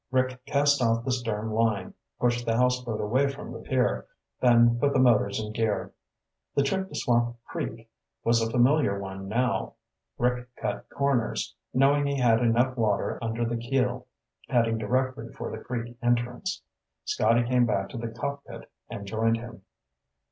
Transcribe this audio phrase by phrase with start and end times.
[0.09, 4.07] Rick cast off the stern line, pushed the houseboat away from the pier,
[4.39, 5.93] then put the motors in gear.
[6.55, 7.87] The trip to Swamp Creek
[8.23, 9.75] was a familiar one now.
[10.17, 14.07] Rick cut corners, knowing he had enough water under the keel,
[14.49, 16.63] heading directly for the creek entrance.
[17.05, 19.61] Scotty came back to the cockpit and joined him.